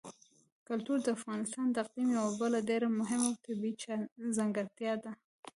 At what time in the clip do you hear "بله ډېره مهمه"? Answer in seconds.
2.41-3.27